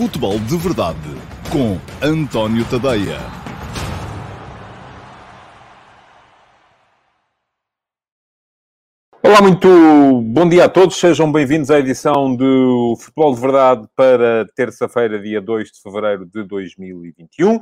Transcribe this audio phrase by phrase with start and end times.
[0.00, 0.98] Futebol de Verdade
[1.52, 3.18] com António Tadeia.
[9.22, 10.96] Olá, muito bom dia a todos.
[10.96, 16.44] Sejam bem-vindos à edição do Futebol de Verdade para terça-feira, dia 2 de fevereiro de
[16.44, 17.60] 2021.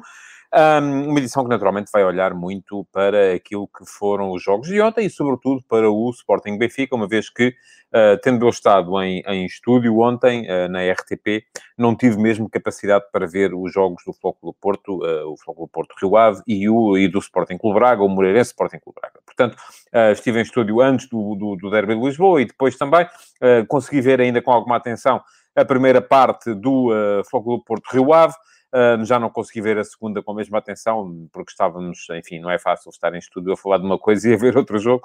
[0.54, 4.80] Um, uma edição que naturalmente vai olhar muito para aquilo que foram os jogos de
[4.80, 9.22] ontem e, sobretudo, para o Sporting Benfica, uma vez que, uh, tendo eu estado em,
[9.26, 11.44] em estúdio ontem, uh, na RTP,
[11.76, 15.94] não tive mesmo capacidade para ver os jogos do Flóculo Porto, uh, o Flóculo Porto
[16.00, 19.20] Rio Ave e, o, e do Sporting Clube Braga, o Moreirense Sporting Clube Braga.
[19.26, 19.56] Portanto,
[20.12, 23.06] estive em estúdio antes do, do, do Derby de Lisboa e depois também
[23.68, 25.22] consegui ver ainda com alguma atenção
[25.60, 28.34] a primeira parte do uh, Flóculo Porto Rio Ave.
[29.04, 32.58] Já não consegui ver a segunda com a mesma atenção, porque estávamos, enfim, não é
[32.58, 35.02] fácil estar em estúdio a falar de uma coisa e a ver outro jogo.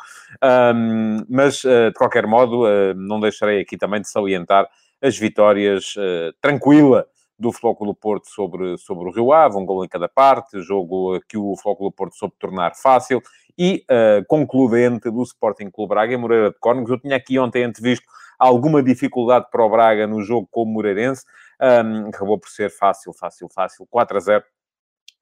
[1.29, 4.67] Mas, uh, de qualquer modo, uh, não deixarei aqui também de salientar
[5.01, 7.05] as vitórias uh, tranquila
[7.37, 11.37] do Flóculo Porto sobre, sobre o Rio Ave, um gol em cada parte, jogo que
[11.37, 13.21] o Flóculo Porto soube tornar fácil,
[13.57, 16.89] e uh, concludente do Sporting Clube Braga em Moreira de Cónegos.
[16.89, 18.05] Eu tinha aqui ontem antevisto
[18.39, 21.25] alguma dificuldade para o Braga no jogo com o Moreirense,
[21.61, 24.43] um, acabou por ser fácil, fácil, fácil, 4 a 0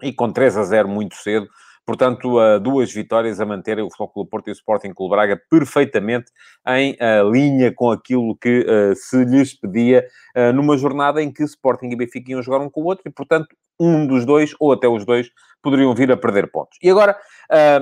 [0.04, 1.48] e com 3 a 0 muito cedo.
[1.86, 6.32] Portanto, duas vitórias a manter o Flóculo Porto e o Sporting Clube Braga perfeitamente
[6.68, 10.06] em uh, linha com aquilo que uh, se lhes pedia
[10.54, 13.48] numa jornada em que Sporting e Benfica iam jogar um com o outro e, portanto,
[13.80, 15.30] um dos dois, ou até os dois,
[15.62, 16.78] poderiam vir a perder pontos.
[16.82, 17.18] E agora,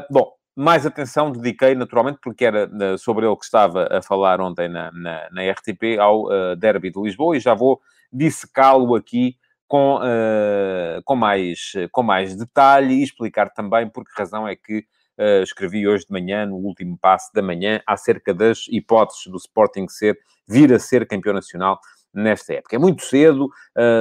[0.10, 4.92] bom, mais atenção dediquei, naturalmente, porque era sobre ele que estava a falar ontem na,
[4.92, 7.80] na, na RTP, ao uh, Derby de Lisboa, e já vou
[8.12, 9.38] dissecá-lo aqui
[9.70, 14.80] com, uh, com, mais, com mais detalhe e explicar também por que razão é que
[15.18, 19.88] uh, escrevi hoje de manhã, no último passo da manhã, acerca das hipóteses do Sporting
[19.88, 21.80] ser, vir a ser campeão nacional
[22.14, 22.76] nesta época.
[22.76, 23.48] É muito cedo,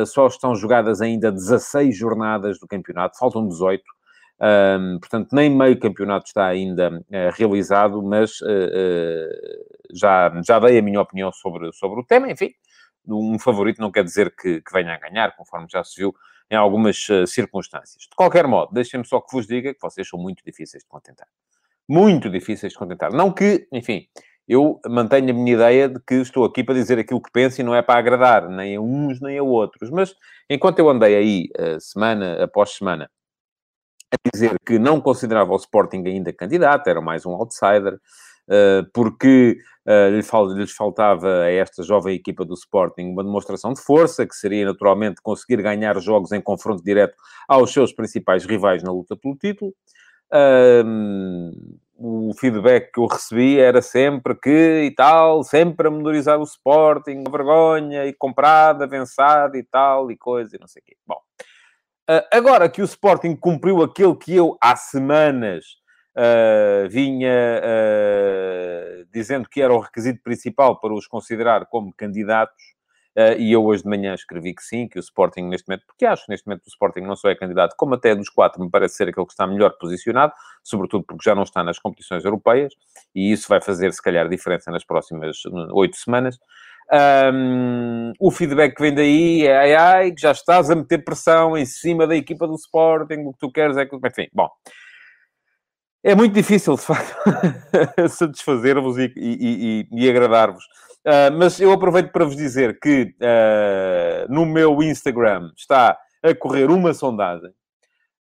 [0.07, 3.85] só estão jogadas ainda 16 jornadas do campeonato, faltam 18.
[4.41, 9.29] Um, portanto, nem meio campeonato está ainda uh, realizado, mas uh,
[9.93, 12.31] já, já dei a minha opinião sobre, sobre o tema.
[12.31, 12.53] Enfim,
[13.07, 16.15] um favorito não quer dizer que, que venha a ganhar, conforme já se viu
[16.51, 18.05] em algumas uh, circunstâncias.
[18.05, 21.27] De qualquer modo, deixem-me só que vos diga que vocês são muito difíceis de contentar.
[21.89, 23.13] Muito difíceis de contentar.
[23.13, 24.07] Não que, enfim,
[24.47, 27.65] eu mantenho a minha ideia de que estou aqui para dizer aquilo que penso e
[27.65, 29.91] não é para agradar nem a uns nem a outros.
[29.91, 30.15] Mas
[30.49, 33.11] enquanto eu andei aí, uh, semana após semana,
[34.13, 37.99] a dizer que não considerava o Sporting ainda candidato, era mais um outsider,
[38.51, 44.27] eh, porque eh, lhes faltava a esta jovem equipa do Sporting uma demonstração de força,
[44.27, 47.15] que seria naturalmente conseguir ganhar jogos em confronto direto
[47.47, 49.75] aos seus principais rivais na luta pelo título.
[52.01, 57.25] o feedback que eu recebi era sempre que e tal, sempre a menorizar o Sporting,
[57.31, 60.97] vergonha e comprada, avançada e tal, e coisa, e não sei o quê.
[61.07, 61.21] Bom,
[62.33, 65.65] agora que o Sporting cumpriu aquilo que eu há semanas
[66.19, 72.63] uh, vinha uh, dizendo que era o requisito principal para os considerar como candidatos,
[73.17, 76.05] uh, e eu hoje de manhã escrevi que sim, que o Sporting neste momento, porque
[76.05, 78.71] acho que neste momento o Sporting não só é candidato, como até dos quatro me
[78.71, 80.33] parece ser aquele que está melhor posicionado,
[80.63, 82.75] sobretudo porque já não está nas competições europeias,
[83.15, 85.43] e isso vai fazer, se calhar, diferença nas próximas
[85.73, 86.39] oito semanas.
[86.91, 91.57] Um, o feedback que vem daí é ai ai, que já estás a meter pressão
[91.57, 93.95] em cima da equipa do Sporting, o que tu queres é que.
[93.95, 94.49] Enfim, bom,
[96.03, 97.15] é muito difícil, de facto,
[98.09, 100.65] satisfazer-vos e, e, e, e agradar-vos.
[101.07, 106.71] Uh, mas eu aproveito para vos dizer que uh, no meu Instagram está a correr
[106.71, 107.51] uma sondagem.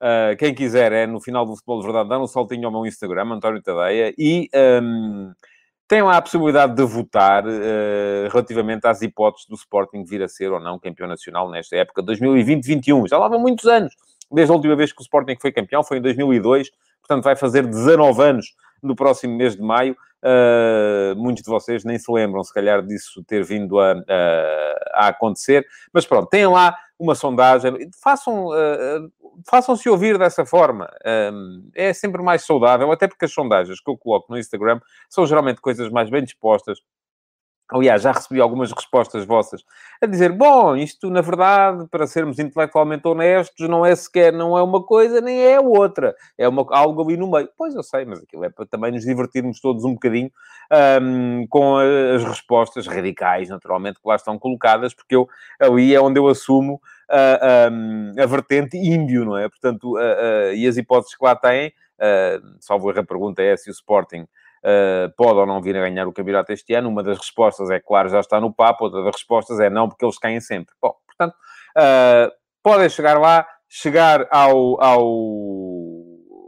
[0.02, 2.86] Uh, quem quiser é no final do Futebol de Verdade, dá um saltinho ao meu
[2.86, 4.50] Instagram, António Tadeia, e
[4.82, 5.32] um,
[5.88, 7.44] tem lá a possibilidade de votar
[8.32, 13.08] relativamente às hipóteses do Sporting vir a ser ou não campeão nacional nesta época 2020-21.
[13.08, 13.94] Já lá vão muitos anos.
[14.32, 16.70] Desde a última vez que o Sporting foi campeão, foi em 2002
[17.06, 19.96] portanto vai fazer 19 anos no próximo mês de maio.
[20.24, 25.08] Uh, muitos de vocês nem se lembram, se calhar, disso ter vindo a, a, a
[25.10, 25.66] acontecer.
[25.94, 29.12] Mas pronto, têm lá uma sondagem, façam, uh,
[29.50, 30.86] façam-se ouvir dessa forma.
[31.06, 34.80] Uh, é sempre mais saudável, até porque as sondagens que eu coloco no Instagram
[35.10, 36.80] são geralmente coisas mais bem dispostas,
[37.68, 39.64] Aliás, já recebi algumas respostas vossas
[40.00, 44.62] a dizer: bom, isto na verdade, para sermos intelectualmente honestos, não é sequer, não é
[44.62, 47.50] uma coisa nem é outra, é uma, algo ali no meio.
[47.58, 50.30] Pois eu sei, mas aquilo é para também nos divertirmos todos um bocadinho
[51.02, 55.28] um, com as respostas radicais, naturalmente, que lá estão colocadas, porque eu
[55.60, 56.80] ali é onde eu assumo
[57.10, 57.68] a,
[58.18, 59.48] a, a vertente índio, não é?
[59.50, 63.72] Portanto, a, e as hipóteses que lá têm, uh, salvo a pergunta é se o
[63.72, 66.90] Sporting uh, pode ou não vir a ganhar o campeonato este ano.
[66.90, 70.06] Uma das respostas é, claro, já está no papo, outra das respostas é não, porque
[70.06, 70.74] eles caem sempre.
[70.82, 71.36] Bom, Portanto,
[71.78, 72.32] uh,
[72.62, 75.04] podem chegar lá, chegar ao, ao,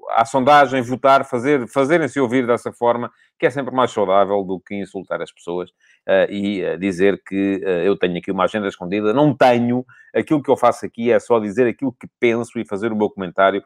[0.10, 4.76] à sondagem, votar, fazer, fazerem-se ouvir dessa forma, que é sempre mais saudável do que
[4.76, 9.14] insultar as pessoas uh, e uh, dizer que uh, eu tenho aqui uma agenda escondida.
[9.14, 9.86] Não tenho.
[10.16, 13.10] Aquilo que eu faço aqui é só dizer aquilo que penso e fazer o meu
[13.10, 13.62] comentário.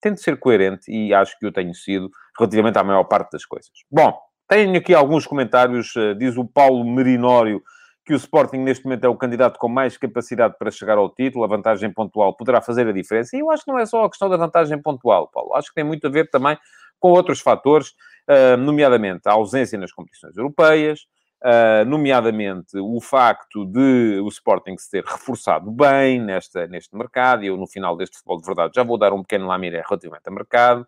[0.00, 3.70] Tento ser coerente e acho que eu tenho sido relativamente à maior parte das coisas.
[3.90, 4.18] Bom,
[4.48, 5.94] tenho aqui alguns comentários.
[6.18, 7.62] diz o Paulo Merinório
[8.04, 11.44] que o Sporting neste momento é o candidato com mais capacidade para chegar ao título,
[11.44, 13.36] a vantagem pontual poderá fazer a diferença.
[13.36, 15.54] E eu acho que não é só a questão da vantagem pontual, Paulo.
[15.54, 16.58] Acho que tem muito a ver também
[17.00, 17.88] com outros fatores,
[18.28, 21.00] uh, nomeadamente a ausência nas competições europeias,
[21.42, 27.46] uh, nomeadamente o facto de o Sporting se ter reforçado bem nesta, neste mercado, e
[27.46, 30.34] eu no final deste futebol de verdade já vou dar um pequeno lamiré relativamente ao
[30.34, 30.86] mercado,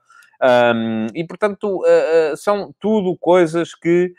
[0.75, 1.83] um, e portanto
[2.37, 4.13] são tudo coisas que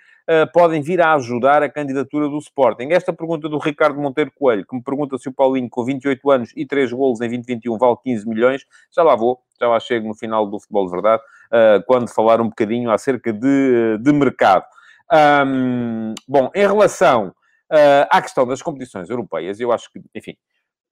[0.53, 2.89] podem vir a ajudar a candidatura do Sporting.
[2.91, 6.51] Esta pergunta do Ricardo Monteiro Coelho, que me pergunta se o Paulinho, com 28 anos
[6.55, 10.15] e 3 golos em 2021, vale 15 milhões, já lá vou, já lá chego no
[10.15, 14.65] final do Futebol de Verdade, uh, quando falar um bocadinho acerca de, de mercado.
[16.27, 17.33] Bom, em relação
[18.09, 20.35] à questão das competições europeias, eu acho que, enfim,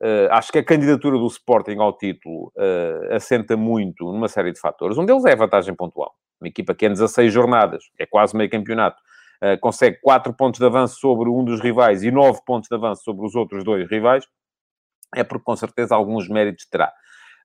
[0.01, 4.59] Uh, acho que a candidatura do Sporting ao título uh, assenta muito numa série de
[4.59, 4.97] fatores.
[4.97, 6.13] Um deles é a vantagem pontual.
[6.39, 9.01] Uma equipa que em 16 jornadas, é quase meio campeonato,
[9.61, 13.25] consegue 4 pontos de avanço sobre um dos rivais e 9 pontos de avanço sobre
[13.25, 14.25] os outros dois rivais,
[15.15, 16.91] é porque com certeza alguns méritos terá.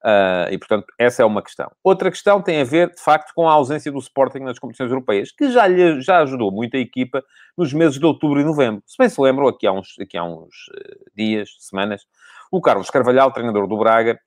[0.03, 1.71] Uh, e, portanto, essa é uma questão.
[1.85, 5.31] Outra questão tem a ver, de facto, com a ausência do Sporting nas competições europeias,
[5.31, 7.23] que já, lhe, já ajudou muito a equipa
[7.57, 8.83] nos meses de outubro e novembro.
[8.87, 12.03] Se bem se lembram, aqui há uns, aqui há uns uh, dias, semanas,
[12.51, 14.19] o Carlos Carvalhal, treinador do Braga,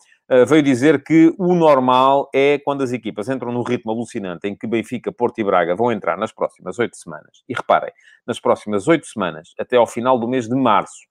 [0.48, 4.66] veio dizer que o normal é quando as equipas entram no ritmo alucinante em que
[4.66, 7.44] Benfica, Porto e Braga vão entrar nas próximas oito semanas.
[7.48, 7.92] E reparem,
[8.26, 11.08] nas próximas oito semanas, até ao final do mês de março,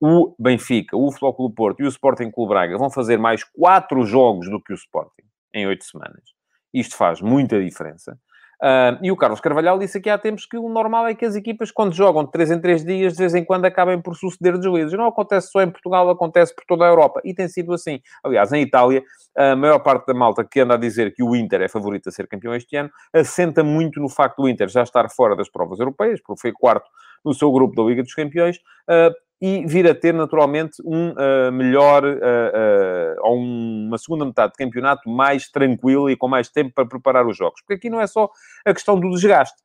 [0.00, 4.04] o Benfica, o Futebol Clube Porto e o Sporting Clube Braga vão fazer mais quatro
[4.04, 5.24] jogos do que o Sporting
[5.54, 6.34] em oito semanas.
[6.72, 8.18] Isto faz muita diferença.
[8.62, 11.34] Uh, e o Carlos Carvalhal disse aqui há tempos que o normal é que as
[11.34, 14.56] equipas, quando jogam de 3 em 3 dias, de vez em quando acabem por suceder
[14.58, 14.92] deslizes.
[14.94, 17.20] Não acontece só em Portugal, acontece por toda a Europa.
[17.24, 18.00] E tem sido assim.
[18.24, 19.02] Aliás, em Itália,
[19.36, 22.12] a maior parte da malta que anda a dizer que o Inter é favorito a
[22.12, 25.78] ser campeão este ano, assenta muito no facto do Inter já estar fora das provas
[25.78, 26.88] europeias, porque foi quarto
[27.24, 28.56] no seu grupo da Liga dos Campeões,
[28.88, 34.52] uh, e vir a ter naturalmente um uh, melhor uh, uh, ou uma segunda metade
[34.52, 37.60] de campeonato mais tranquila e com mais tempo para preparar os jogos.
[37.60, 38.30] Porque aqui não é só
[38.64, 39.62] a questão do desgaste.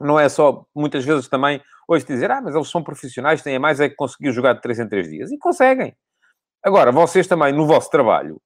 [0.00, 3.80] Não é só, muitas vezes também, hoje dizer, ah, mas eles são profissionais, têm mais
[3.80, 5.32] é que conseguir jogar de 3 em 3 dias.
[5.32, 5.94] E conseguem.
[6.64, 8.40] Agora, vocês também, no vosso trabalho,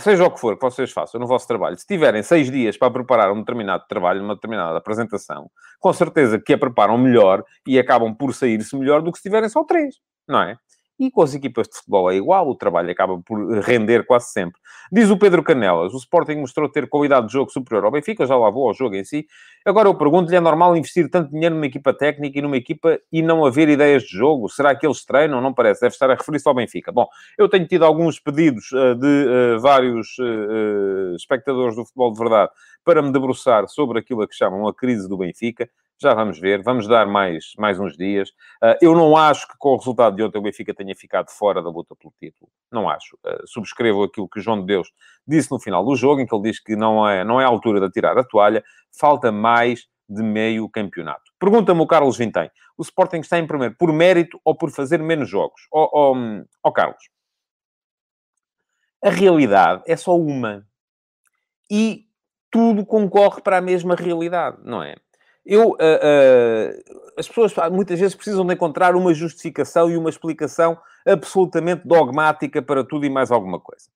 [0.00, 2.90] seja o que for que vocês façam no vosso trabalho, se tiverem seis dias para
[2.92, 5.50] preparar um determinado trabalho, uma determinada apresentação,
[5.80, 9.48] com certeza que a preparam melhor e acabam por sair-se melhor do que se tiverem
[9.48, 9.96] só três,
[10.28, 10.56] não é?
[11.02, 14.60] E com as equipas de futebol é igual, o trabalho acaba por render quase sempre.
[14.92, 18.36] Diz o Pedro Canelas, o Sporting mostrou ter qualidade de jogo superior ao Benfica, já
[18.36, 19.26] lá vou ao jogo em si.
[19.66, 23.20] Agora eu pergunto-lhe, é normal investir tanto dinheiro numa equipa técnica e numa equipa e
[23.20, 24.48] não haver ideias de jogo?
[24.48, 25.40] Será que eles treinam?
[25.40, 26.92] Não parece, deve estar a referir-se ao Benfica.
[26.92, 32.18] Bom, eu tenho tido alguns pedidos uh, de uh, vários uh, espectadores do futebol de
[32.20, 32.52] verdade
[32.84, 35.68] para me debruçar sobre aquilo a que chamam a crise do Benfica.
[36.02, 38.30] Já vamos ver, vamos dar mais, mais uns dias.
[38.60, 41.62] Uh, eu não acho que com o resultado de ontem o Benfica tenha ficado fora
[41.62, 42.50] da luta pelo título.
[42.72, 43.16] Não acho.
[43.24, 44.90] Uh, subscrevo aquilo que o João de Deus
[45.24, 47.46] disse no final do jogo, em que ele diz que não é, não é a
[47.46, 51.30] altura de tirar a toalha, falta mais de meio campeonato.
[51.38, 52.50] Pergunta-me o Carlos Vintém.
[52.76, 55.68] O Sporting está em primeiro por mérito ou por fazer menos jogos?
[55.72, 57.08] Ó oh, oh, oh, Carlos,
[59.04, 60.66] a realidade é só uma.
[61.70, 62.08] E
[62.50, 64.96] tudo concorre para a mesma realidade, não é?
[65.44, 70.78] Eu, uh, uh, as pessoas muitas vezes precisam de encontrar uma justificação e uma explicação
[71.06, 73.86] absolutamente dogmática para tudo e mais alguma coisa.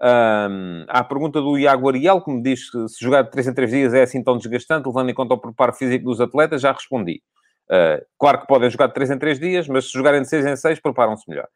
[0.00, 3.48] Um, há a pergunta do Iago Ariel, que me diz que se jogar de 3
[3.48, 6.62] em 3 dias é assim tão desgastante, levando em conta o preparo físico dos atletas,
[6.62, 7.20] já respondi.
[7.68, 10.46] Uh, claro que podem jogar de 3 em 3 dias, mas se jogarem de 6
[10.46, 11.48] em 6, preparam-se melhor.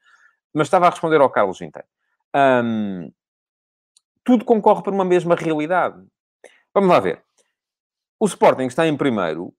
[0.52, 1.88] Mas estava a responder ao Carlos inteiro.
[2.34, 3.10] Um,
[4.24, 6.02] tudo concorre para uma mesma realidade.
[6.74, 7.22] Vamos lá ver.
[8.22, 9.52] O Sporting está em primeiro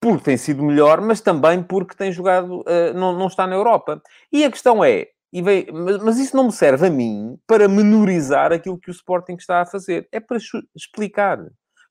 [0.00, 4.00] porque tem sido melhor, mas também porque tem jogado, uh, não, não está na Europa.
[4.32, 8.50] E a questão é, e mas, mas, isso não me serve a mim para menorizar
[8.50, 10.08] aquilo que o Sporting está a fazer.
[10.10, 10.38] É para
[10.74, 11.38] explicar.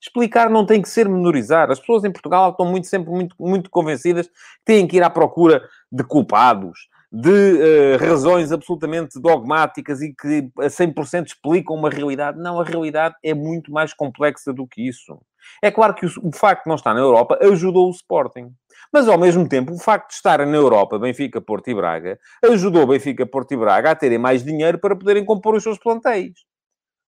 [0.02, 1.70] Explicar não tem que ser menorizar.
[1.70, 4.34] As pessoas em Portugal estão muito, sempre muito, muito convencidas que
[4.64, 10.66] têm que ir à procura de culpados, de uh, razões absolutamente dogmáticas e que a
[10.66, 12.40] 100% explicam uma realidade.
[12.40, 15.16] Não, a realidade é muito mais complexa do que isso.
[15.62, 18.52] É claro que o, o facto de não estar na Europa ajudou o Sporting.
[18.92, 22.86] Mas, ao mesmo tempo, o facto de estar na Europa, Benfica, Porto e Braga, ajudou
[22.86, 26.32] Benfica, Porto e Braga a terem mais dinheiro para poderem compor os seus plantéis.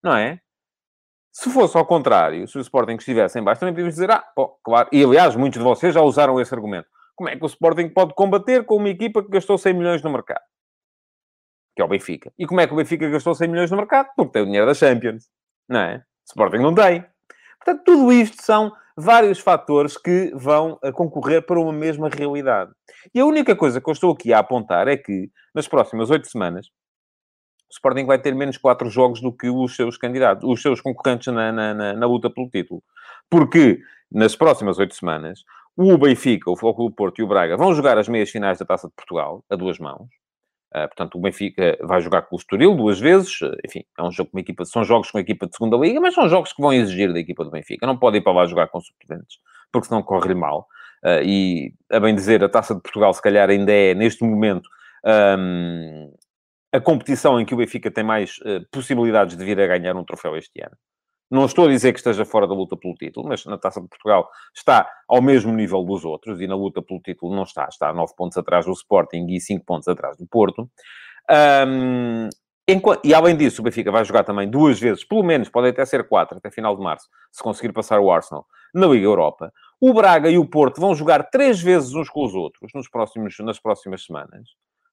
[0.02, 0.40] Não é?
[1.32, 4.58] Se fosse ao contrário, se o Sporting estivesse em baixo, também podíamos dizer, ah, pô,
[4.64, 4.88] claro.
[4.92, 6.88] E, aliás, muitos de vocês já usaram esse argumento.
[7.14, 10.10] Como é que o Sporting pode combater com uma equipa que gastou 100 milhões no
[10.10, 10.42] mercado?
[11.76, 12.32] Que é o Benfica.
[12.38, 14.08] E como é que o Benfica gastou 100 milhões no mercado?
[14.16, 15.28] Porque tem o dinheiro da Champions.
[15.68, 15.96] Não é?
[15.98, 17.04] O Sporting não tem.
[17.62, 22.70] Portanto, tudo isto são vários fatores que vão eh, concorrer para uma mesma realidade.
[23.14, 26.28] E a única coisa que eu estou aqui a apontar é que, nas próximas oito
[26.28, 30.80] semanas, o Sporting vai ter menos quatro jogos do que os seus candidatos, os seus
[30.80, 32.82] concorrentes na, na, na, na luta pelo título.
[33.28, 35.44] Porque, nas próximas oito semanas,
[35.76, 38.88] o Benfica, o Futebol Porto e o Braga vão jogar as meias finais da Taça
[38.88, 40.19] de Portugal, a duas mãos.
[40.74, 43.40] Uh, portanto, o Benfica vai jogar com o Estoril duas vezes.
[43.40, 46.00] Uh, enfim, é um jogo com equipa, são jogos com a equipa de segunda liga,
[46.00, 47.86] mas são jogos que vão exigir da equipa do Benfica.
[47.86, 49.38] Não pode ir para lá jogar com suplentes,
[49.72, 50.66] porque senão corre-lhe mal.
[51.04, 54.68] Uh, e, a bem dizer, a Taça de Portugal, se calhar, ainda é, neste momento,
[56.72, 58.38] a competição em que o Benfica tem mais
[58.70, 60.76] possibilidades de vir a ganhar um troféu este ano.
[61.30, 63.86] Não estou a dizer que esteja fora da luta pelo título, mas na Taça de
[63.88, 67.68] Portugal está ao mesmo nível dos outros e na luta pelo título não está.
[67.70, 70.68] Está a 9 pontos atrás do Sporting e 5 pontos atrás do Porto.
[71.68, 72.28] Um,
[72.66, 75.84] enquanto, e além disso, o Benfica vai jogar também duas vezes, pelo menos, pode até
[75.84, 78.44] ser quatro, até final de março, se conseguir passar o Arsenal
[78.74, 79.52] na Liga Europa.
[79.80, 83.36] O Braga e o Porto vão jogar três vezes uns com os outros nos próximos,
[83.38, 84.48] nas próximas semanas.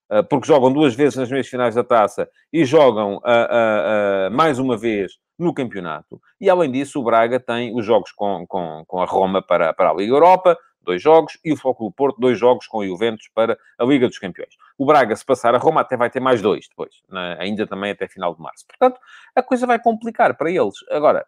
[0.10, 4.58] Uh, porque jogam duas vezes nas meias finais da taça e jogam uh, uh, mais
[4.58, 6.20] uma vez no campeonato.
[6.40, 9.92] E, além disso, o Braga tem os jogos com, com, com a Roma para, para
[9.92, 13.58] a Liga Europa, dois jogos, e o do Porto, dois jogos com o Juventus para
[13.78, 14.56] a Liga dos Campeões.
[14.78, 17.36] O Braga, se passar a Roma, até vai ter mais dois depois, né?
[17.40, 18.66] ainda também até final de março.
[18.66, 19.00] Portanto,
[19.36, 20.76] a coisa vai complicar para eles.
[20.90, 21.26] Agora,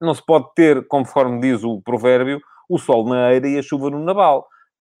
[0.00, 3.88] não se pode ter, conforme diz o provérbio, o sol na eira e a chuva
[3.88, 4.48] no naval.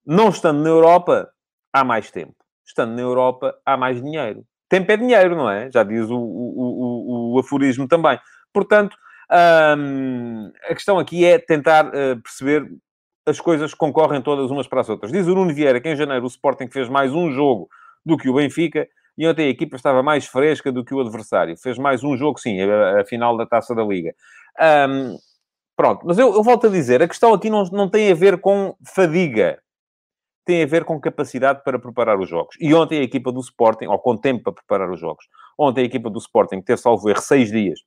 [0.06, 1.28] Não estando na Europa,
[1.72, 2.41] há mais tempo.
[2.72, 5.70] Estando na Europa, há mais dinheiro tempo é dinheiro, não é?
[5.70, 8.18] Já diz o, o, o, o aforismo também.
[8.54, 8.96] Portanto,
[9.76, 12.66] hum, a questão aqui é tentar uh, perceber
[13.26, 15.12] as coisas concorrem todas umas para as outras.
[15.12, 17.68] Diz o Nuno Vieira que em janeiro o Sporting fez mais um jogo
[18.04, 21.54] do que o Benfica e ontem a equipa estava mais fresca do que o adversário.
[21.58, 24.14] Fez mais um jogo, sim, a, a final da Taça da Liga.
[24.88, 25.18] Um,
[25.76, 28.40] pronto, mas eu, eu, volto a dizer, a questão aqui não, não tem a ver
[28.40, 29.58] com fadiga
[30.44, 32.56] tem a ver com capacidade para preparar os jogos.
[32.60, 35.24] E ontem a equipa do Sporting, ou com tempo para preparar os jogos,
[35.58, 37.80] ontem a equipa do Sporting ter salvo erro seis dias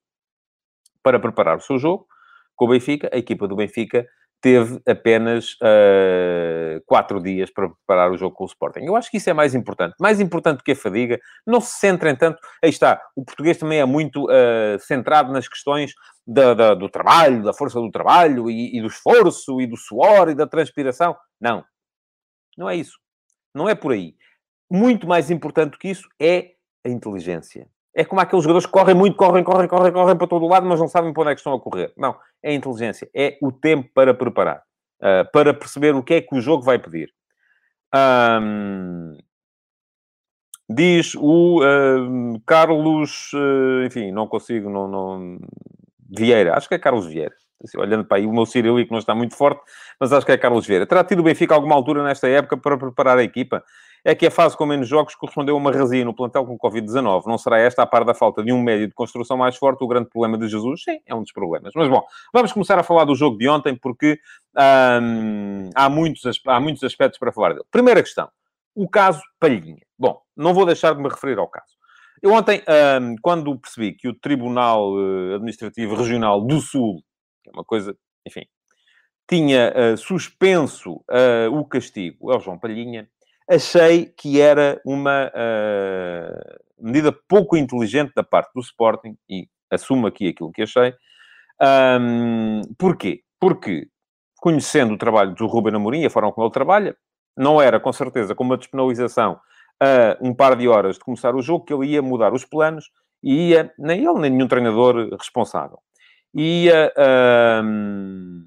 [1.03, 2.07] para preparar o seu jogo,
[2.55, 4.07] com o Benfica, a equipa do Benfica
[4.41, 8.81] teve apenas uh, quatro dias para preparar o jogo com o Sporting.
[8.81, 9.95] Eu acho que isso é mais importante.
[9.99, 11.19] Mais importante que a fadiga.
[11.47, 12.39] Não se centrem tanto...
[12.63, 15.93] Aí está, o português também é muito uh, centrado nas questões
[16.27, 20.29] da, da, do trabalho, da força do trabalho e, e do esforço e do suor
[20.29, 21.15] e da transpiração.
[21.41, 21.63] Não.
[22.57, 22.97] Não é isso.
[23.53, 24.15] Não é por aí.
[24.69, 26.51] Muito mais importante do que isso é
[26.85, 27.67] a inteligência.
[27.93, 30.79] É como aqueles jogadores que correm muito, correm, correm, correm, correm para todo lado, mas
[30.79, 31.93] não sabem para onde é que estão a correr.
[31.95, 32.17] Não.
[32.43, 33.09] É a inteligência.
[33.15, 34.63] É o tempo para preparar.
[34.99, 37.13] Uh, para perceber o que é que o jogo vai pedir.
[37.93, 39.17] Um,
[40.69, 43.31] diz o uh, Carlos...
[43.33, 44.69] Uh, enfim, não consigo...
[44.69, 45.39] Não, não,
[46.09, 46.55] Vieira.
[46.57, 47.35] Acho que é Carlos Vieira.
[47.63, 49.61] Assim, olhando para aí, o meu cirílico não está muito forte,
[49.99, 50.85] mas acho que é Carlos Vieira.
[50.85, 53.63] Terá tido o Benfica alguma altura nesta época para preparar a equipa?
[54.03, 57.23] É que a fase com menos jogos correspondeu a uma razia no plantel com Covid-19.
[57.25, 59.87] Não será esta, a par da falta de um médio de construção mais forte, o
[59.87, 60.83] grande problema de Jesus?
[60.83, 61.71] Sim, é um dos problemas.
[61.75, 64.19] Mas bom, vamos começar a falar do jogo de ontem, porque
[65.01, 67.65] hum, há, muitos, há muitos aspectos para falar dele.
[67.71, 68.29] Primeira questão,
[68.75, 69.81] o caso Palhinha.
[69.97, 71.73] Bom, não vou deixar de me referir ao caso.
[72.21, 72.61] Eu ontem,
[73.01, 77.01] hum, quando percebi que o Tribunal eh, Administrativo Regional do Sul
[77.45, 78.45] que é uma coisa, enfim,
[79.29, 83.07] tinha uh, suspenso uh, o castigo ao João Palhinha,
[83.49, 90.27] achei que era uma uh, medida pouco inteligente da parte do Sporting, e assumo aqui
[90.27, 90.93] aquilo que achei.
[91.61, 93.21] Um, porquê?
[93.39, 93.87] Porque,
[94.37, 96.97] conhecendo o trabalho do Ruben Amorim, a forma como ele trabalha,
[97.37, 99.39] não era, com certeza, com uma despenalização
[99.79, 102.89] a um par de horas de começar o jogo, que ele ia mudar os planos
[103.21, 105.79] e ia, nem ele, nem nenhum treinador responsável
[106.35, 106.91] ia
[107.63, 108.45] um,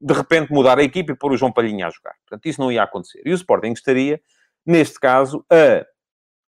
[0.00, 2.14] de repente mudar a equipe e pôr o João Palhinha a jogar.
[2.26, 3.20] Portanto, isso não ia acontecer.
[3.24, 4.20] E o Sporting estaria,
[4.64, 5.84] neste caso, a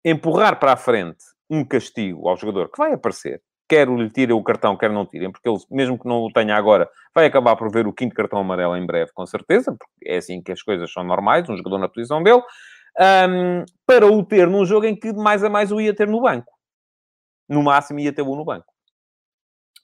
[0.05, 3.41] empurrar para a frente um castigo ao jogador que vai aparecer.
[3.69, 6.57] Quer lhe tirem o cartão, quer não tirem, porque ele, mesmo que não o tenha
[6.57, 10.17] agora, vai acabar por ver o quinto cartão amarelo em breve, com certeza, porque é
[10.17, 12.43] assim que as coisas são normais, um jogador na posição dele,
[13.29, 16.21] um, para o ter num jogo em que mais a mais o ia ter no
[16.21, 16.53] banco.
[17.49, 18.72] No máximo ia ter o no banco.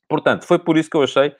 [0.08, 1.34] Portanto, foi por isso que eu achei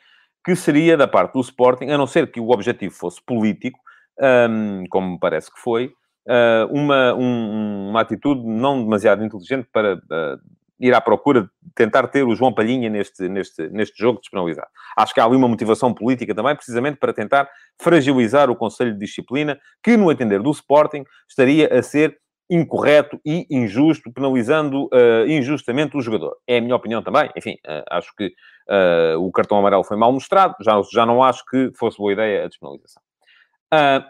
[0.44, 3.78] que seria da parte do Sporting, a não ser que o objetivo fosse político,
[4.20, 5.92] um, como me parece que foi,
[6.26, 10.40] uh, uma, um, uma atitude não demasiado inteligente para uh,
[10.80, 14.68] ir à procura de tentar ter o João Palhinha neste, neste, neste jogo despenalizado.
[14.96, 17.48] Acho que há ali uma motivação política também, precisamente para tentar
[17.80, 22.16] fragilizar o Conselho de Disciplina, que, no entender do Sporting, estaria a ser
[22.50, 26.36] incorreto e injusto, penalizando uh, injustamente o jogador.
[26.46, 27.30] É a minha opinião também.
[27.36, 30.54] Enfim, uh, acho que uh, o cartão amarelo foi mal mostrado.
[30.62, 33.02] Já, já não acho que fosse boa ideia a despenalização.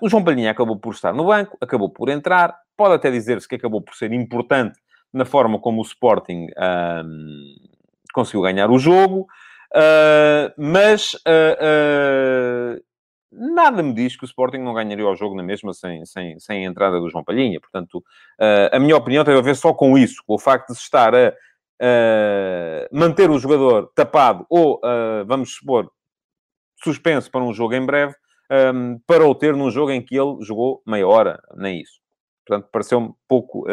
[0.00, 2.56] o João Palhinha acabou por estar no banco, acabou por entrar.
[2.76, 4.78] Pode até dizer-se que acabou por ser importante
[5.12, 6.46] na forma como o Sporting
[7.04, 7.54] um,
[8.12, 9.26] conseguiu ganhar o jogo,
[10.56, 11.16] mas
[13.30, 16.66] nada me diz que o Sporting não ganharia o jogo na mesma sem, sem, sem
[16.66, 17.60] a entrada do João Palhinha.
[17.60, 18.02] Portanto,
[18.72, 21.14] a minha opinião tem a ver só com isso, com o facto de se estar
[21.14, 21.32] a
[22.92, 24.80] manter o jogador tapado ou,
[25.26, 25.90] vamos supor,
[26.82, 28.14] suspenso para um jogo em breve,
[28.74, 32.00] um, para o ter num jogo em que ele jogou meia hora, nem isso.
[32.46, 33.66] Portanto, pareceu-me pouco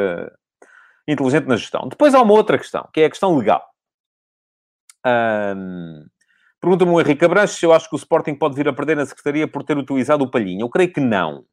[1.08, 1.88] inteligente na gestão.
[1.88, 3.64] Depois há uma outra questão, que é a questão legal.
[5.06, 6.04] Um,
[6.62, 9.06] Pergunta-me o Henrique Abranches se eu acho que o Sporting pode vir a perder na
[9.06, 10.64] Secretaria por ter utilizado o Palhinha.
[10.64, 11.44] Eu creio que não.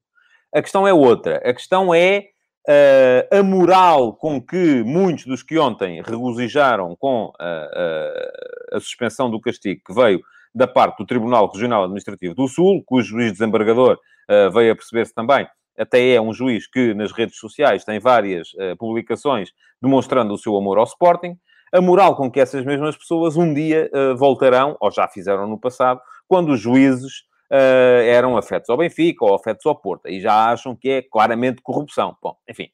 [0.54, 1.36] A questão é outra.
[1.38, 2.26] A questão é
[2.68, 9.30] uh, a moral com que muitos dos que ontem regozijaram com a, a, a suspensão
[9.30, 10.20] do castigo que veio
[10.54, 13.98] da parte do Tribunal Regional Administrativo do Sul, cujo juiz desembargador
[14.30, 18.52] uh, veio a perceber-se também até é um juiz que nas redes sociais tem várias
[18.54, 21.36] uh, publicações demonstrando o seu amor ao Sporting,
[21.72, 25.58] a moral com que essas mesmas pessoas um dia uh, voltarão, ou já fizeram no
[25.58, 30.50] passado, quando os juízes uh, eram afetos ao Benfica ou afetos ao Porto, e já
[30.50, 32.16] acham que é claramente corrupção.
[32.22, 32.68] Bom, enfim.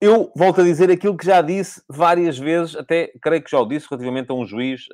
[0.00, 3.66] Eu volto a dizer aquilo que já disse várias vezes, até creio que já o
[3.66, 4.86] disse relativamente a um juiz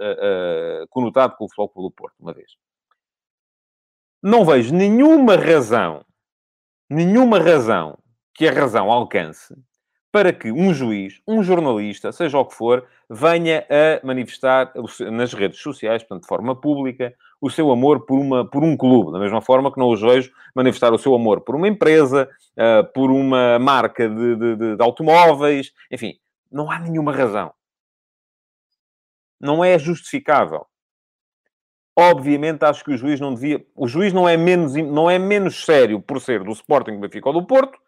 [0.88, 2.52] conotado com o Futebol do Porto, uma vez.
[4.22, 6.04] Não vejo nenhuma razão
[6.90, 7.96] nenhuma razão
[8.34, 9.54] que a razão alcance
[10.12, 14.72] para que um juiz, um jornalista, seja o que for, venha a manifestar
[15.10, 19.12] nas redes sociais, portanto, de forma pública, o seu amor por, uma, por um clube,
[19.12, 22.84] da mesma forma que não os vejo manifestar o seu amor por uma empresa, uh,
[22.92, 26.18] por uma marca de, de, de automóveis, enfim,
[26.50, 27.52] não há nenhuma razão.
[29.40, 30.66] Não é justificável.
[31.96, 33.64] Obviamente, acho que o juiz não devia.
[33.74, 37.28] O juiz não é menos, não é menos sério por ser do Sporting, do Benfica
[37.28, 37.78] ou do Porto.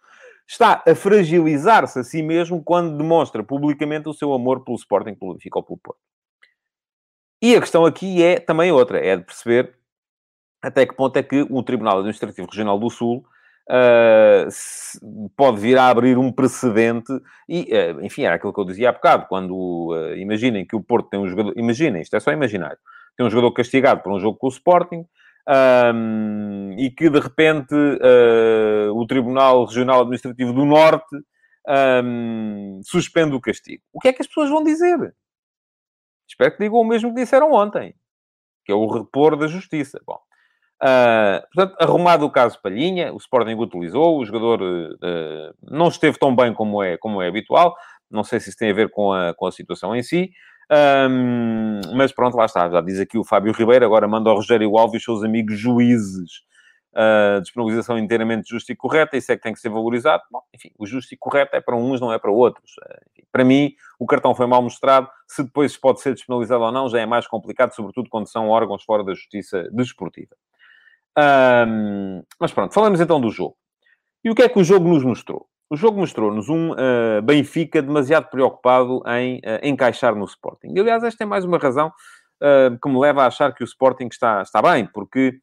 [0.46, 5.35] Está a fragilizar-se a si mesmo quando demonstra publicamente o seu amor pelo Sporting, pelo
[5.35, 6.00] Benfica ou pelo Porto.
[7.40, 9.74] E a questão aqui é também outra: é de perceber
[10.62, 13.24] até que ponto é que o Tribunal Administrativo Regional do Sul
[13.68, 17.12] uh, pode vir a abrir um precedente
[17.48, 20.83] e, uh, enfim, era aquilo que eu dizia há bocado, quando uh, imaginem que o
[20.83, 22.78] Porto tem um jogador, imaginem, isto é só imaginário,
[23.16, 25.05] tem um jogador castigado por um jogo com o Sporting,
[25.48, 31.16] um, e que de repente uh, o Tribunal Regional Administrativo do Norte
[32.05, 33.83] um, suspende o castigo.
[33.92, 35.14] O que é que as pessoas vão dizer?
[36.28, 37.94] Espero que digam o mesmo que disseram ontem,
[38.64, 40.00] que é o repor da justiça.
[40.07, 40.18] Bom,
[40.83, 46.35] uh, portanto, arrumado o caso Palhinha, o Sporting utilizou, o jogador uh, não esteve tão
[46.35, 47.76] bem como é, como é habitual.
[48.11, 50.31] Não sei se isso tem a ver com a, com a situação em si.
[50.70, 52.68] Um, mas pronto, lá está.
[52.70, 55.59] Já diz aqui o Fábio Ribeiro, agora manda ao Rogério Alves e os seus amigos
[55.59, 56.42] juízes.
[56.94, 60.22] Uh, disponibilização inteiramente justa e correta, isso é que tem que ser valorizado.
[60.31, 62.72] Bom, enfim, o justo e correto é para uns, não é para outros.
[62.79, 65.09] Uh, para mim, o cartão foi mal mostrado.
[65.27, 68.85] Se depois pode ser disponibilizado ou não, já é mais complicado, sobretudo quando são órgãos
[68.85, 70.37] fora da justiça desportiva.
[71.18, 73.57] Um, mas pronto, falamos então do jogo.
[74.25, 75.46] E o que é que o jogo nos mostrou?
[75.72, 80.74] O jogo mostrou-nos um uh, Benfica demasiado preocupado em uh, encaixar no Sporting.
[80.76, 83.64] E, aliás, esta é mais uma razão uh, que me leva a achar que o
[83.64, 85.40] Sporting está, está bem, porque,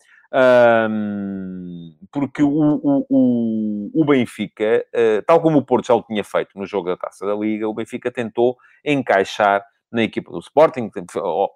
[2.12, 4.86] porque o, o, o, o Benfica,
[5.26, 7.74] tal como o Porto já o tinha feito no jogo da Taça da Liga, o
[7.74, 10.92] Benfica tentou encaixar na equipa do Sporting,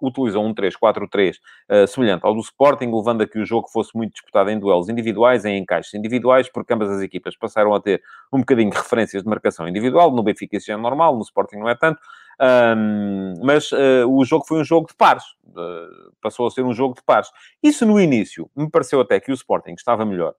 [0.02, 3.96] utilizou um 3-4-3 uh, eh, semelhante ao do Sporting, levando a que o jogo fosse
[3.96, 8.02] muito disputado em duelos individuais, em encaixes individuais, porque ambas as equipas passaram a ter
[8.32, 10.12] um bocadinho de referências de marcação individual.
[10.12, 12.00] No Benfica isso é normal, no Sporting não é tanto.
[12.42, 16.74] Um, mas uh, o jogo foi um jogo de pares, uh, passou a ser um
[16.74, 17.30] jogo de pares.
[17.62, 20.34] Isso no início me pareceu até que o Sporting estava melhor.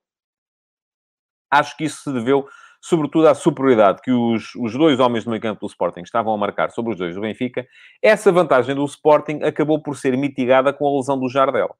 [1.51, 2.49] Acho que isso se deveu
[2.85, 6.37] sobretudo à superioridade que os, os dois homens do meio campo do Sporting estavam a
[6.37, 7.67] marcar sobre os dois do Benfica,
[8.03, 11.75] essa vantagem do Sporting acabou por ser mitigada com a lesão do Jardel.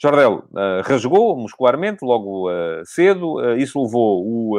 [0.00, 4.56] Jardel uh, rasgou muscularmente logo uh, cedo, uh, isso levou o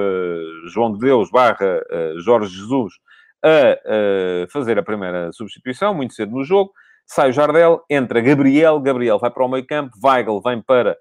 [0.67, 1.81] João de Deus barra
[2.17, 2.95] Jorge Jesus
[3.41, 6.73] a fazer a primeira substituição, muito cedo no jogo.
[7.05, 10.97] sai o Jardel, entra Gabriel, Gabriel vai para o meio campo, Weigl vem para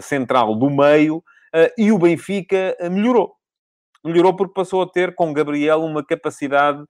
[0.00, 1.22] central do meio,
[1.76, 3.39] e o Benfica melhorou.
[4.04, 6.82] Melhorou porque passou a ter, com Gabriel, uma capacidade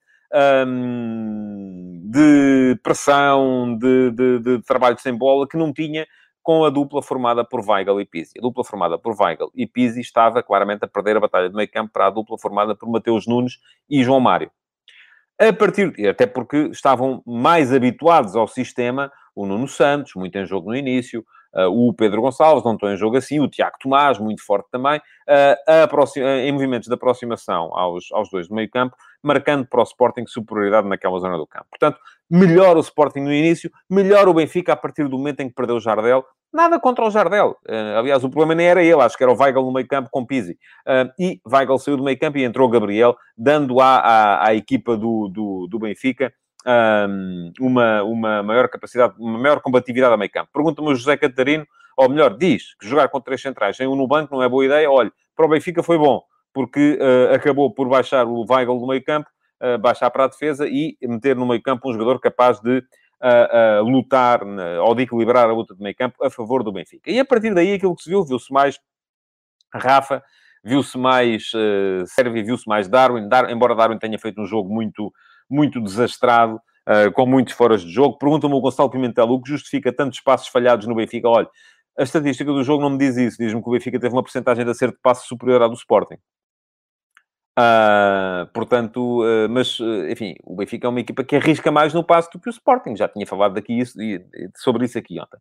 [0.67, 6.07] um, de pressão, de, de, de, trabalho sem bola, que não tinha
[6.43, 8.39] com a dupla formada por Weigl e Pizzi.
[8.39, 11.71] A dupla formada por Weigl e Pizzi estava claramente a perder a batalha de meio
[11.71, 14.51] campo para a dupla formada por Mateus Nunes e João Mário.
[15.39, 20.71] A partir, até porque estavam mais habituados ao sistema, o Nuno Santos, muito em jogo
[20.71, 21.25] no início,
[21.69, 26.19] o Pedro Gonçalves, não estou em jogo assim, o Tiago Tomás, muito forte também, uh,
[26.45, 30.89] em movimentos de aproximação aos, aos dois do meio campo, marcando para o Sporting superioridade
[30.89, 31.67] naquela zona do campo.
[31.71, 31.99] Portanto,
[32.31, 35.77] melhor o Sporting no início, melhor o Benfica a partir do momento em que perdeu
[35.77, 36.25] o Jardel.
[36.53, 37.57] Nada contra o Jardel.
[37.97, 40.27] Aliás, o problema nem era ele, acho que era o Weigl no meio campo com
[40.27, 40.59] Pizzi.
[41.19, 45.29] e Weigl saiu do meio campo e entrou Gabriel, dando à, à, à equipa do,
[45.29, 46.33] do, do Benfica
[47.59, 50.51] uma, uma maior capacidade, uma maior combatividade a meio campo.
[50.53, 54.07] Pergunta-me o José Catarino, ou melhor, diz que jogar com três centrais sem um no
[54.07, 54.91] banco não é boa ideia.
[54.91, 59.03] Olha, para o Benfica foi bom, porque uh, acabou por baixar o Weigl do meio
[59.05, 59.29] campo,
[59.63, 63.83] uh, baixar para a defesa e meter no meio campo um jogador capaz de uh,
[63.83, 64.41] lutar
[64.83, 67.11] ou de equilibrar a luta do meio campo a favor do Benfica.
[67.11, 68.79] E a partir daí aquilo que se viu, viu-se mais
[69.73, 70.23] Rafa,
[70.65, 75.13] viu-se mais uh, viu-se mais Darwin, Dar embora Darwin tenha feito um jogo muito
[75.51, 78.19] muito desastrado, uh, com muitos foras de jogo.
[78.19, 81.29] Pergunta-me o Gonçalo Pimentel o que justifica tantos passos falhados no Benfica.
[81.29, 81.49] Olha,
[81.99, 83.37] a estatística do jogo não me diz isso.
[83.39, 86.19] Diz-me que o Benfica teve uma porcentagem de acerto de passos superior à do Sporting.
[87.59, 92.31] Uh, portanto, uh, mas, enfim, o Benfica é uma equipa que arrisca mais no passo
[92.33, 92.97] do que o Sporting.
[92.97, 93.99] Já tinha falado daqui isso,
[94.57, 95.39] sobre isso aqui ontem.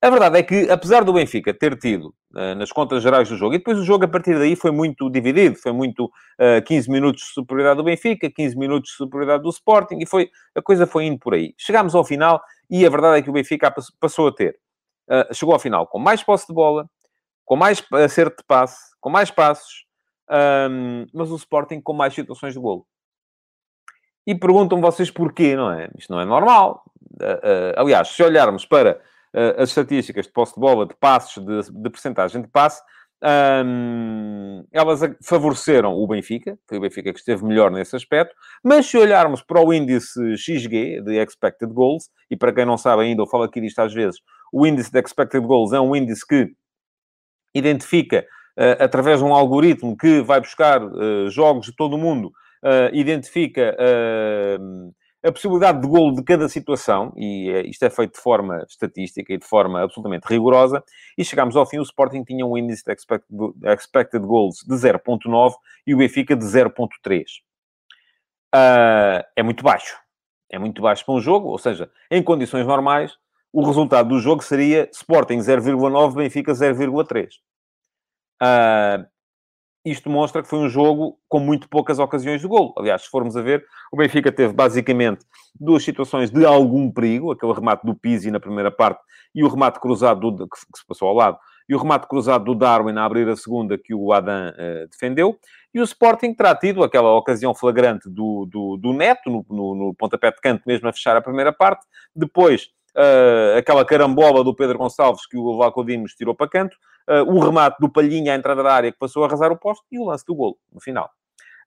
[0.00, 3.54] A verdade é que, apesar do Benfica ter tido uh, nas contas gerais do jogo,
[3.54, 6.90] e depois o jogo a partir daí foi muito dividido, foi muito uh, eh, 15
[6.90, 10.86] minutos de superioridade do Benfica, 15 minutos de superioridade do Sporting, e foi, a coisa
[10.86, 11.54] foi indo por aí.
[11.56, 14.58] Chegámos ao final e a verdade é que o Benfica passou a ter,
[15.08, 16.88] uh, chegou ao final com mais posse de bola,
[17.44, 19.86] com mais acerto de passe, com mais passos,
[20.70, 22.86] um, mas o Sporting com mais situações de golo.
[24.26, 25.88] E perguntam vocês porquê, não é?
[25.96, 26.82] Isto não é normal.
[27.76, 29.15] aliás, se olharmos para uh,
[29.58, 32.82] as estatísticas de posse de bola, de passos, de, de percentagem de passe,
[33.22, 38.96] um, elas favoreceram o Benfica, foi o Benfica que esteve melhor nesse aspecto, mas se
[38.98, 43.26] olharmos para o índice XG, de Expected Goals, e para quem não sabe ainda, eu
[43.26, 44.20] falo aqui disto às vezes,
[44.52, 46.52] o índice de Expected Goals é um índice que
[47.54, 48.26] identifica,
[48.58, 52.28] uh, através de um algoritmo que vai buscar uh, jogos de todo o mundo,
[52.62, 53.74] uh, identifica
[55.22, 59.32] a possibilidade de golo de cada situação, e é, isto é feito de forma estatística
[59.32, 60.82] e de forma absolutamente rigorosa,
[61.16, 65.54] e chegámos ao fim, o Sporting tinha um índice de expected, expected goals de 0.9
[65.86, 67.22] e o Benfica de 0.3.
[67.22, 67.26] Uh,
[68.54, 69.96] ah, é muito baixo.
[70.50, 73.16] É muito baixo para um jogo, ou seja, em condições normais,
[73.52, 77.28] o resultado do jogo seria Sporting 0,9, Benfica 0,3.
[78.40, 79.06] Uh,
[79.86, 82.74] isto mostra que foi um jogo com muito poucas ocasiões de golo.
[82.76, 87.52] Aliás, se formos a ver, o Benfica teve basicamente duas situações de algum perigo, aquele
[87.52, 89.00] remate do Pizzi na primeira parte
[89.32, 92.54] e o remate cruzado do, que, se passou ao lado, e o remate cruzado do
[92.54, 95.38] Darwin a abrir a segunda que o Adam uh, defendeu.
[95.72, 99.94] E o Sporting terá tido aquela ocasião flagrante do, do, do Neto, no, no, no
[99.94, 101.84] pontapé de canto, mesmo a fechar a primeira parte.
[102.14, 106.76] Depois, uh, aquela carambola do Pedro Gonçalves que o Vlaco Dimos tirou para canto,
[107.08, 109.84] uh, o remate do Palhinha à entrada da área que passou a arrasar o posto
[109.92, 111.10] e o lance do golo no final.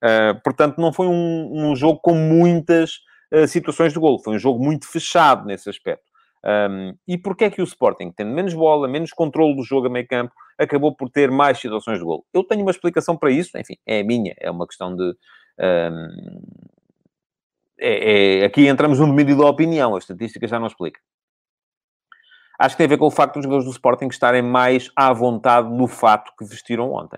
[0.04, 3.08] Uh, portanto, não foi um, um jogo com muitas
[3.48, 6.10] situações de golo, foi um jogo muito fechado nesse aspecto.
[6.44, 9.90] Um, e porquê é que o Sporting, tendo menos bola, menos controle do jogo a
[9.90, 12.26] meio campo, acabou por ter mais situações de golo?
[12.34, 15.14] Eu tenho uma explicação para isso, enfim, é a minha, é uma questão de...
[15.60, 16.42] Um,
[17.82, 21.00] é, é, aqui entramos no domínio da opinião, a estatística já não explica.
[22.60, 25.14] Acho que tem a ver com o facto dos jogadores do Sporting estarem mais à
[25.14, 27.18] vontade no fato que vestiram ontem.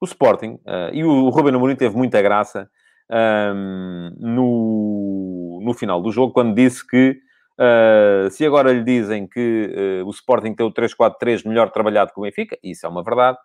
[0.00, 2.70] O Sporting, uh, e o Ruben Amorim teve muita graça
[3.10, 7.18] um, no, no final do jogo, quando disse que
[7.58, 12.20] uh, se agora lhe dizem que uh, o Sporting tem o 3-4-3 melhor trabalhado que
[12.20, 13.36] o Benfica, isso é uma verdade.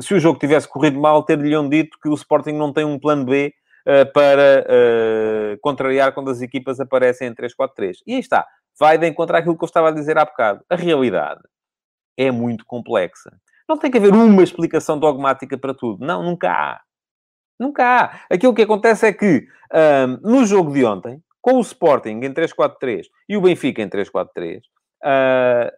[0.00, 3.24] Se o jogo tivesse corrido mal, ter-lhe-ão dito que o Sporting não tem um plano
[3.24, 3.54] B
[4.12, 4.66] para
[5.60, 7.98] contrariar quando as equipas aparecem em 3-4-3.
[8.04, 8.44] E aí está
[8.78, 10.64] vai de encontrar aquilo que eu estava a dizer há bocado.
[10.68, 11.40] A realidade
[12.16, 13.30] é muito complexa.
[13.68, 16.04] Não tem que haver uma explicação dogmática para tudo.
[16.04, 16.80] Não, nunca há.
[17.58, 18.20] Nunca há.
[18.30, 23.04] Aquilo que acontece é que, um, no jogo de ontem, com o Sporting em 3-4-3
[23.28, 24.60] e o Benfica em 3-4-3, uh,
[25.04, 25.70] hum,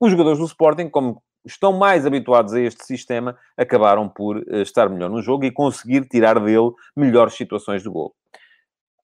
[0.00, 4.88] os jogadores do Sporting, como estão mais habituados a este sistema, acabaram por uh, estar
[4.88, 8.14] melhor no jogo e conseguir tirar dele melhores situações de gol.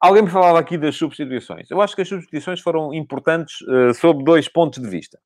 [0.01, 1.71] Alguém me falava aqui das substituições.
[1.71, 5.19] Eu acho que as substituições foram importantes uh, sob dois pontos de vista.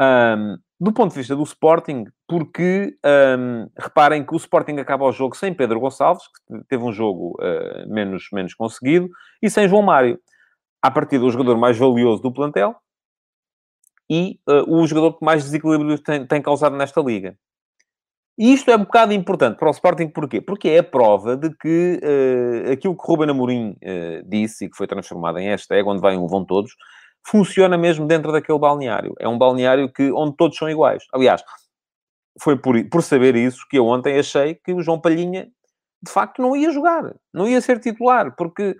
[0.00, 2.96] Um, do ponto de vista do Sporting, porque
[3.38, 7.36] um, reparem que o Sporting acaba o jogo sem Pedro Gonçalves, que teve um jogo
[7.40, 9.08] uh, menos, menos conseguido,
[9.42, 10.18] e sem João Mário.
[10.82, 12.76] A partir do jogador mais valioso do plantel
[14.10, 17.38] e uh, o jogador que mais desequilíbrio tem, tem causado nesta liga.
[18.36, 20.40] E isto é um bocado importante para o Sporting, porquê?
[20.40, 24.76] Porque é a prova de que uh, aquilo que Ruben Amorim uh, disse e que
[24.76, 26.72] foi transformado em hashtag, onde vai um vão todos,
[27.26, 29.14] funciona mesmo dentro daquele balneário.
[29.20, 31.04] É um balneário que, onde todos são iguais.
[31.12, 31.42] Aliás,
[32.40, 35.48] foi por, por saber isso que eu ontem achei que o João Palhinha,
[36.02, 37.14] de facto, não ia jogar.
[37.32, 38.70] Não ia ser titular, porque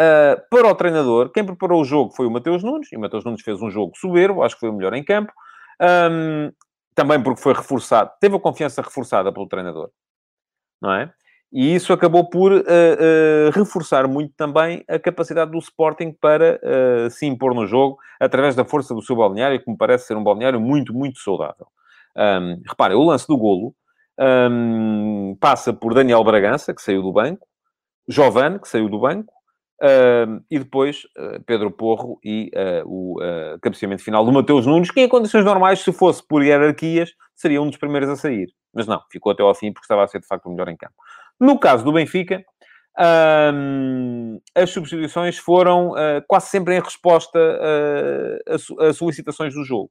[0.00, 3.24] uh, para o treinador, quem preparou o jogo foi o Mateus Nunes, e o Mateus
[3.24, 5.32] Nunes fez um jogo soberbo, acho que foi o melhor em campo.
[5.80, 6.50] Um,
[6.94, 9.90] também porque foi reforçado, teve a confiança reforçada pelo treinador,
[10.80, 11.12] não é?
[11.52, 17.08] E isso acabou por uh, uh, reforçar muito também a capacidade do Sporting para uh,
[17.10, 20.24] se impor no jogo através da força do seu balneário, que me parece ser um
[20.24, 21.68] balneário muito, muito saudável.
[22.16, 23.72] Um, reparem, o lance do golo
[24.18, 27.46] um, passa por Daniel Bragança, que saiu do banco,
[28.08, 29.32] Giovane, que saiu do banco,
[29.82, 34.90] Uh, e depois uh, Pedro Porro e uh, o uh, cabeceamento final do Mateus Nunes,
[34.90, 38.46] que em condições normais, se fosse por hierarquias, seria um dos primeiros a sair.
[38.72, 40.76] Mas não, ficou até ao fim porque estava a ser de facto o melhor em
[40.76, 40.94] campo.
[41.40, 42.44] No caso do Benfica,
[44.54, 45.92] as substituições foram
[46.28, 49.90] quase sempre em resposta a, a, solicitações do jogo.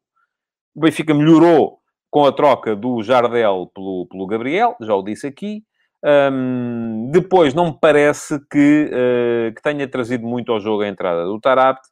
[0.75, 5.63] O Benfica melhorou com a troca do Jardel pelo, pelo Gabriel, já o disse aqui.
[6.03, 11.23] Um, depois, não me parece que, uh, que tenha trazido muito ao jogo a entrada
[11.23, 11.87] do Tarapte,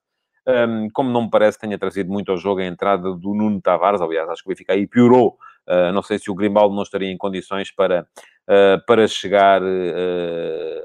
[0.45, 3.61] um, como não me parece que tenha trazido muito ao jogo a entrada do Nuno
[3.61, 4.01] Tavares.
[4.01, 5.37] Aliás, acho que o Benfica aí piorou.
[5.67, 8.05] Uh, não sei se o Grimaldo não estaria em condições para,
[8.49, 9.61] uh, para chegar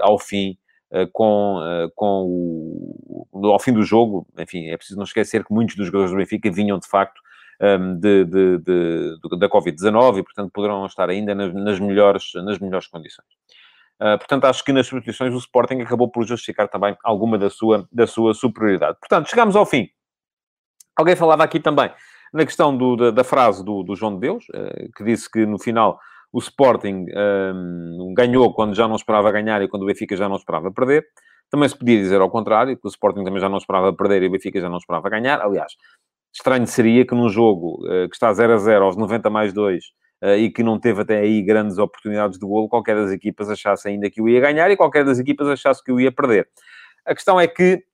[0.00, 0.56] ao fim
[1.12, 1.58] com,
[1.96, 2.24] com
[3.32, 4.26] o, ao fim do jogo.
[4.38, 7.20] Enfim, é preciso não esquecer que muitos dos jogadores do Benfica vinham, de facto,
[7.60, 12.58] um, de, de, de, da Covid-19 e, portanto, poderão estar ainda nas, nas, melhores, nas
[12.58, 13.26] melhores condições.
[14.00, 17.88] Uh, portanto, acho que nas substituições o Sporting acabou por justificar também alguma da sua,
[17.90, 18.98] da sua superioridade.
[19.00, 19.88] Portanto, chegamos ao fim.
[20.94, 21.90] Alguém falava aqui também
[22.32, 25.46] na questão do, da, da, frase do, do, João de Deus, uh, que disse que
[25.46, 25.98] no final
[26.32, 27.06] o Sporting
[27.54, 31.06] um, ganhou quando já não esperava ganhar e quando o Benfica já não esperava perder.
[31.48, 34.26] Também se podia dizer ao contrário, que o Sporting também já não esperava perder e
[34.26, 35.40] o Benfica já não esperava ganhar.
[35.40, 35.72] Aliás,
[36.36, 39.84] Estranho seria que num jogo uh, que está 0 a 0 aos 90 mais 2
[39.84, 39.88] uh,
[40.20, 43.88] eh, e que não teve até aí grandes oportunidades de golo, qualquer das equipas achasse
[43.88, 46.46] ainda que o ia ganhar e qualquer das equipas achasse que o ia perder.
[47.06, 47.84] A questão é que,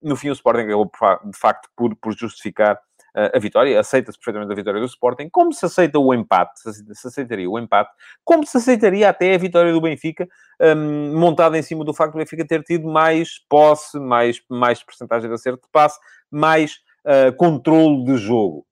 [0.00, 0.88] no fim, o Sporting acabou,
[1.24, 2.78] de facto, por, por justificar
[3.14, 7.48] a vitória, aceita-se perfeitamente a vitória do Sporting, como se aceita o empate, se aceitaria
[7.48, 7.90] o empate,
[8.24, 10.28] como se aceitaria até a vitória do Benfica,
[10.60, 15.28] um, montada em cima do facto do Benfica ter tido mais posse, mais, mais porcentagem
[15.28, 15.98] de acerto de passe,
[16.30, 18.66] mais uh, controle de jogo,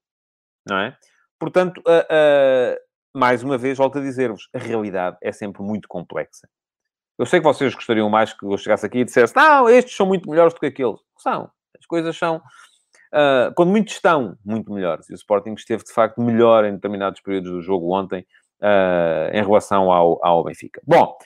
[0.66, 0.96] não é?
[1.38, 2.76] Portanto, uh, uh,
[3.14, 6.48] mais uma vez, volto a dizer-vos, a realidade é sempre muito complexa.
[7.18, 10.06] Eu sei que vocês gostariam mais que eu chegasse aqui e dissesse, não, estes são
[10.06, 10.98] muito melhores do que aqueles.
[11.18, 11.50] São.
[11.78, 12.40] As coisas são
[13.12, 15.08] uh, quando muitos estão muito melhores.
[15.08, 18.26] E o Sporting esteve, de facto, melhor em determinados períodos do jogo ontem
[18.60, 20.80] uh, em relação ao, ao Benfica.
[20.86, 21.16] Bom,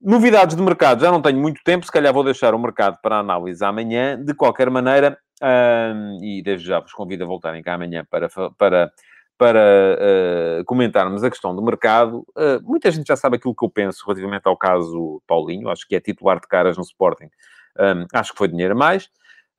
[0.00, 1.00] novidades de mercado.
[1.00, 4.22] Já não tenho muito tempo, se calhar vou deixar o mercado para análise amanhã.
[4.22, 8.28] De qualquer maneira, uh, e desde já vos convido a voltarem cá amanhã para...
[8.56, 8.92] para
[9.40, 12.26] para uh, comentarmos a questão do mercado.
[12.36, 15.70] Uh, muita gente já sabe aquilo que eu penso relativamente ao caso Paulinho.
[15.70, 17.30] Acho que é titular de caras no Sporting.
[17.78, 19.08] Um, acho que foi dinheiro a mais.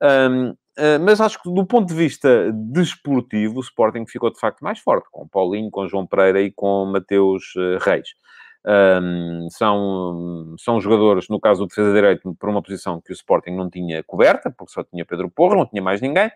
[0.00, 0.54] Um, ah,
[1.00, 5.08] mas acho que do ponto de vista desportivo, o Sporting ficou de facto mais forte,
[5.10, 8.08] com Paulinho, com João Pereira e com Mateus uh, Reis.
[8.64, 13.50] Um, são, são jogadores, no caso do defesa direito, por uma posição que o Sporting
[13.50, 16.30] não tinha coberta, porque só tinha Pedro Porro, não tinha mais ninguém.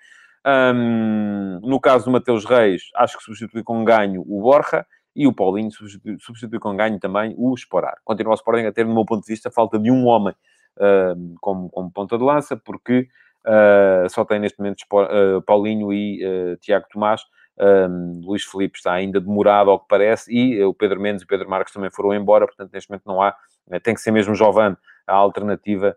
[0.46, 5.32] Um, no caso do Mateus Reis, acho que substitui com ganho o Borja e o
[5.32, 7.96] Paulinho substitui, substitui com ganho também o Esporar.
[8.04, 10.34] Continua o Sporting a ter, no meu ponto de vista, falta de um homem
[10.78, 13.08] uh, como, como ponta de lança, porque
[13.46, 17.22] Uh, só tem neste momento uh, Paulinho e uh, Tiago Tomás.
[17.58, 21.28] Um, Luís Felipe está ainda demorado, ao que parece, e o Pedro Mendes e o
[21.28, 23.34] Pedro Marques também foram embora, portanto, neste momento não há.
[23.82, 25.96] Tem que ser mesmo Jovan a alternativa,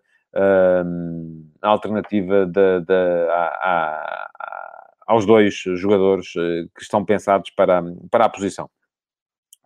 [1.61, 4.29] a alternativa de, de, a, a,
[5.05, 8.69] aos dois jogadores que estão pensados para, para a posição.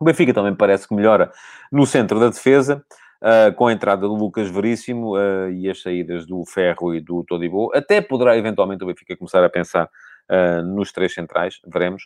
[0.00, 1.30] O Benfica também parece que melhora
[1.70, 2.84] no centro da defesa
[3.24, 7.24] uh, com a entrada do Lucas Veríssimo uh, e as saídas do Ferro e do
[7.24, 7.70] Todibo.
[7.74, 9.88] Até poderá eventualmente o Benfica começar a pensar
[10.30, 12.04] uh, nos três centrais, veremos.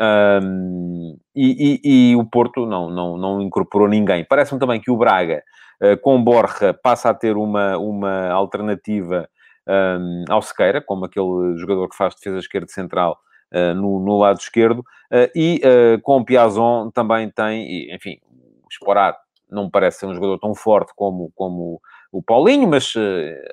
[0.00, 4.24] Um, e, e, e, o Porto não, não, não incorporou ninguém.
[4.24, 5.42] Parece-me também que o Braga
[6.00, 9.28] com Borja passa a ter uma, uma alternativa
[9.66, 13.18] um, ao Sequeira, como aquele jogador que faz defesa esquerda central
[13.52, 18.18] uh, no, no, lado esquerdo, uh, e uh, com o Piazon também tem, enfim,
[18.64, 18.68] o
[19.52, 22.92] Não parece ser um jogador tão forte como, como o Paulinho, mas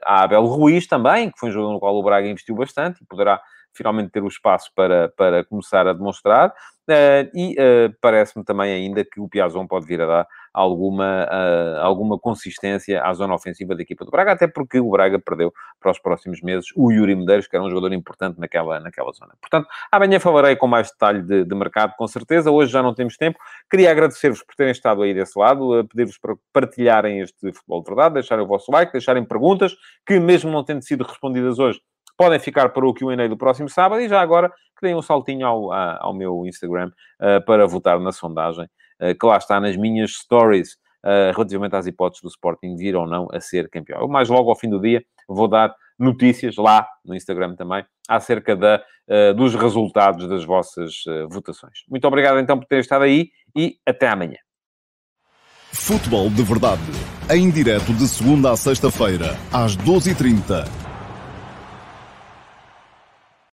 [0.04, 3.06] há Abel Ruiz também, que foi um jogador no qual o Braga investiu bastante e
[3.06, 3.42] poderá
[3.74, 6.50] finalmente ter o espaço para, para começar a demonstrar.
[6.90, 11.80] Uh, e uh, parece-me também ainda que o Piazon pode vir a dar alguma, uh,
[11.82, 15.92] alguma consistência à zona ofensiva da equipa do Braga, até porque o Braga perdeu para
[15.92, 19.34] os próximos meses o Yuri Medeiros, que era um jogador importante naquela, naquela zona.
[19.40, 22.52] Portanto, amanhã falarei com mais detalhe de, de mercado, com certeza.
[22.52, 23.40] Hoje já não temos tempo.
[23.70, 28.14] Queria agradecer-vos por terem estado aí desse lado, pedir-vos para partilharem este futebol de verdade,
[28.16, 31.80] deixarem o vosso like, deixarem perguntas, que mesmo não tendo sido respondidas hoje,
[32.20, 35.48] podem ficar para o Q&A do próximo sábado e já agora que deem um saltinho
[35.48, 38.68] ao, ao meu Instagram uh, para votar na sondagem,
[39.20, 43.28] que lá está nas minhas stories, uh, relativamente às hipóteses do Sporting vir ou não
[43.32, 44.02] a ser campeão.
[44.02, 48.56] Eu, mais logo ao fim do dia, vou dar notícias lá no Instagram também acerca
[48.56, 48.82] da,
[49.36, 51.84] dos resultados das vossas votações.
[51.88, 54.38] Muito obrigado então por terem estado aí e até amanhã.
[55.72, 56.82] Futebol de Verdade,
[57.30, 60.79] em direto de segunda a sexta-feira, às 12h30